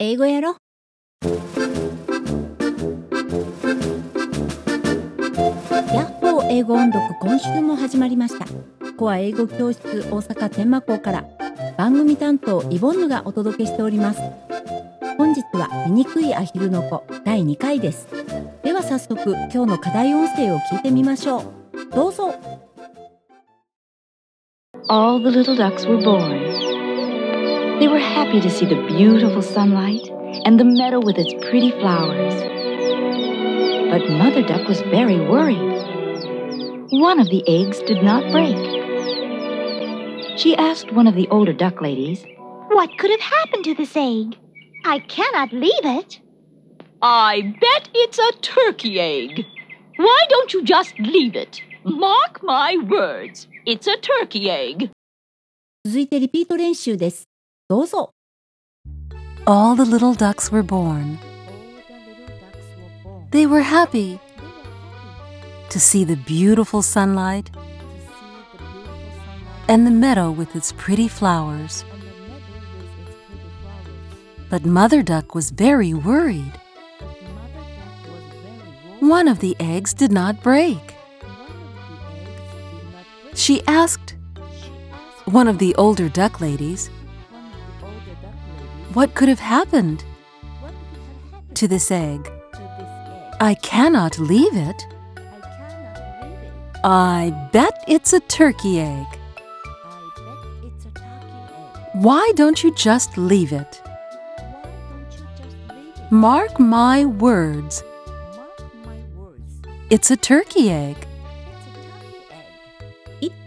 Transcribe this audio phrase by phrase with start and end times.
[0.00, 0.54] 英語やろ？
[5.92, 8.46] ヤッホー英語音読今週も始まりました。
[8.96, 11.24] コア英語教室大阪天満校から
[11.76, 14.20] 番組担当イボンヌがお届けしております。
[15.16, 18.06] 本日は醜いアヒルの子第2回です。
[18.62, 21.42] では早速今日の課題音声を聞いてみましょう。
[21.92, 22.36] どうぞ。
[24.88, 26.47] All the little ducks were born.
[27.79, 30.07] They were happy to see the beautiful sunlight
[30.45, 32.33] and the meadow with its pretty flowers.
[33.91, 35.73] But Mother Duck was very worried.
[36.91, 38.57] One of the eggs did not break.
[40.37, 42.25] She asked one of the older duck ladies,
[42.69, 44.37] What could have happened to this egg?
[44.85, 46.19] I cannot leave it.
[47.01, 49.45] I bet it's a turkey egg.
[49.97, 51.61] Why don't you just leave it?
[51.83, 54.89] Mark my words, it's a turkey egg.
[55.85, 57.26] 続いてリピート練習です。
[57.67, 58.13] どうぞ。
[59.45, 61.17] All the little ducks were born.
[63.31, 64.19] They were happy
[65.69, 67.49] to see the beautiful sunlight
[69.67, 71.83] and the meadow with its pretty flowers.
[74.49, 76.53] But Mother Duck was very worried.
[78.99, 80.93] One of the eggs did not break.
[83.33, 84.15] She asked
[85.25, 86.89] one of the older duck ladies
[88.93, 90.03] what could have happened
[91.55, 92.31] to this egg.
[93.39, 94.87] I cannot leave it.
[96.83, 99.05] I bet it's a turkey egg.
[101.93, 103.81] Why don't you just leave it?
[106.09, 107.83] Mark my words.
[109.89, 110.97] It's a turkey egg.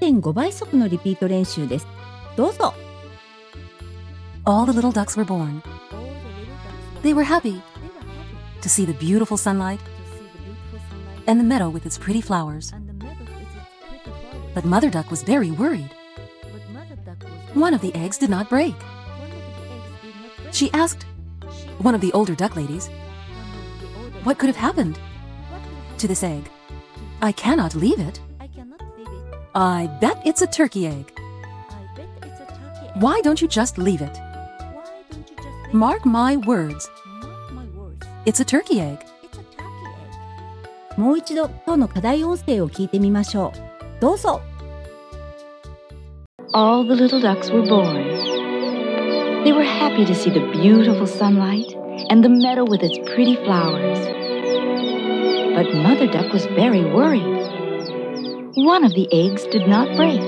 [0.00, 1.86] 1.5倍速のリピート練習です。
[2.36, 2.74] どうぞ。
[4.43, 5.61] All the little ducks were born.
[7.03, 7.61] They were happy
[8.61, 9.79] to see the beautiful sunlight
[11.27, 12.73] and the meadow with its pretty flowers.
[14.55, 15.91] But Mother Duck was very worried.
[17.53, 18.75] One of the eggs did not break.
[20.51, 21.05] She asked
[21.77, 22.89] one of the older duck ladies
[24.23, 24.99] what could have happened
[25.99, 26.49] to this egg.
[27.21, 28.19] I cannot leave it.
[29.53, 31.13] I bet it's a turkey egg.
[32.95, 34.17] Why don't you just leave it?
[35.72, 36.88] Mark my words.
[38.24, 38.98] It's a turkey egg.
[40.96, 44.00] もう一度今日の課題音声を聞いてみましょう。
[44.00, 44.40] どうぞ。
[46.54, 48.44] All the little ducks were born.
[49.44, 51.66] They were happy to see the beautiful sunlight
[52.10, 53.98] and the meadow with its pretty flowers.
[55.54, 57.22] But Mother Duck was very worried.
[58.56, 60.22] One of the eggs did not break.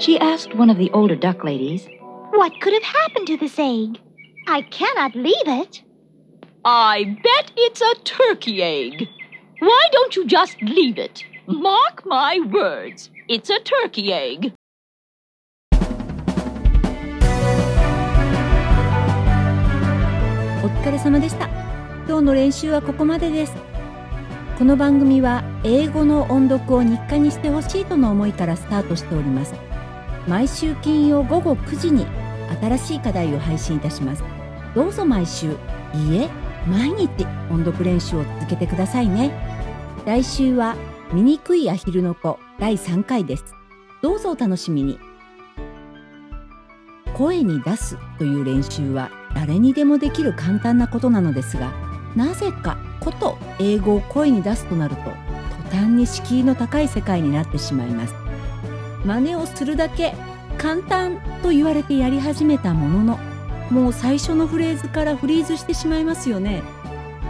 [0.00, 1.88] She asked one of the older duck ladies,
[2.31, 3.99] What could have happened to this egg?
[4.47, 5.81] I cannot leave it.
[6.63, 9.07] I bet it's a turkey egg.
[9.59, 11.23] Why don't you just leave it?
[11.47, 14.53] Mark my words, it's a turkey egg.
[20.63, 21.47] お疲れ様でした。
[22.07, 23.55] 今日の練習はここまでです。
[24.59, 29.68] この番組は英語の音読を日課にしてほしいとの思いからスタートしております。
[30.27, 32.05] 毎週金曜午後9時に
[32.61, 34.23] 新しい課題を配信いたします。
[34.75, 35.47] どうぞ毎週、
[35.93, 36.29] いいえ、
[36.67, 39.31] 毎日音読練習を続けてくださいね。
[40.05, 40.75] 来週は
[41.11, 43.45] 醜いアヒルの子第3回です。
[44.01, 44.99] どうぞお楽しみに。
[47.19, 51.73] 声に出すという練習は誰にでもできる簡単なことなのですが
[52.15, 55.01] なぜかこと英語を声に出すとなると
[55.69, 58.13] 途端に敷居の高い世界になってしまいます
[59.09, 60.13] 真似をするだけ
[60.59, 63.19] 簡単と言われてやり始めたものの
[63.71, 66.61] もう最初のフレーズからフリーズしてしまいますよね。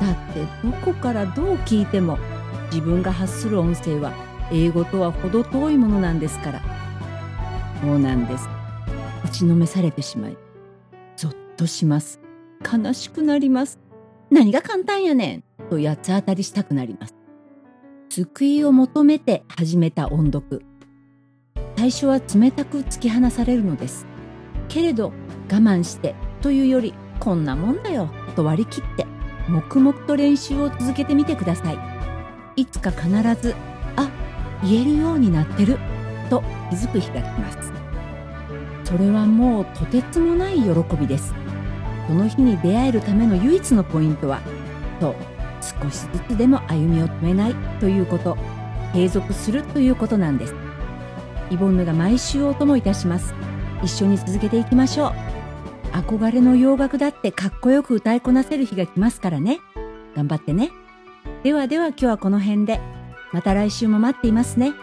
[0.01, 2.19] だってどこからどう聞いても
[2.65, 4.11] 自分が発する音声は
[4.51, 6.61] 英語とは程遠いものなんですから。
[7.81, 8.49] そうなんです。
[9.23, 10.37] 打ちのめされてしまい
[11.15, 12.19] ゾッとします。
[12.61, 13.79] 悲しくなります。
[14.29, 15.43] 何が簡単やねん。
[15.69, 17.15] と八つ当たりしたくなります。
[18.09, 20.68] 救いを求めて始めた音読。
[21.79, 24.05] 最初は冷たく突き放されるのです。
[24.67, 25.13] けれど
[25.49, 29.07] 我慢してというよりこんなもんだよと割り切って
[29.47, 31.79] 黙々と練習を続けてみてください。
[32.57, 33.07] いつか必
[33.41, 33.55] ず
[33.95, 34.09] あ
[34.61, 35.79] 言えるようになってる
[36.29, 37.71] と気づく日が来ます。
[38.83, 41.33] それはもうとてつもない喜びです。
[42.09, 44.41] この日に出会えるための唯一のポイントは
[44.99, 45.15] そう
[45.81, 48.37] 少しずつでも歩みを止めないということ
[48.91, 50.68] 継続するということなんです。
[51.51, 53.33] イボンヌが毎週お供いたします
[53.83, 55.39] 一緒に続けていきましょう
[55.91, 59.59] 憧れの洋楽だってかっこよく歌いこなせる日が来ますからね。
[60.15, 60.71] 頑張ってね。
[61.43, 62.79] ではでは今日はこの辺で。
[63.31, 64.73] また来週も待っていますね。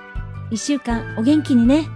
[0.50, 1.86] 1週間お元気にね。